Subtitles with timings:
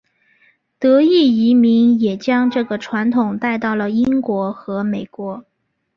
[0.79, 5.45] 德裔移民也将这个传统带到了英国和美国。